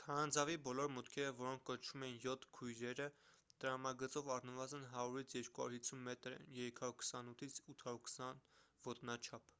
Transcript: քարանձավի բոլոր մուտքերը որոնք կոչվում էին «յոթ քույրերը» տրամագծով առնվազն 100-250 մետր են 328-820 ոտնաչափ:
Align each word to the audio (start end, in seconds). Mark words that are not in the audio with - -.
քարանձավի 0.00 0.54
բոլոր 0.68 0.92
մուտքերը 0.96 1.32
որոնք 1.38 1.64
կոչվում 1.70 2.04
էին 2.10 2.20
«յոթ 2.26 2.46
քույրերը» 2.60 3.06
տրամագծով 3.66 4.30
առնվազն 4.36 4.86
100-250 4.94 6.06
մետր 6.10 6.38
են 6.40 6.46
328-820 6.62 8.50
ոտնաչափ: 8.90 9.50